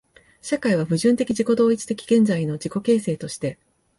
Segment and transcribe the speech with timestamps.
[0.41, 3.59] 社会は矛盾的自己同一的現在の自己形成として、